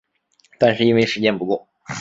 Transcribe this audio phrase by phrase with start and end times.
[0.57, 1.67] 但是因为时间不够